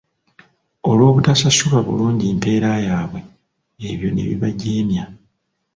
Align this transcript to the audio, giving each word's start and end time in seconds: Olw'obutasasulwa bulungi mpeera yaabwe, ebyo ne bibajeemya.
Olw'obutasasulwa 0.89 1.79
bulungi 1.87 2.25
mpeera 2.37 2.71
yaabwe, 2.87 3.19
ebyo 3.89 4.09
ne 4.11 4.23
bibajeemya. 4.27 5.03